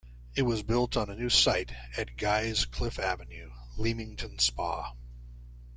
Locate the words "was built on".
0.41-1.11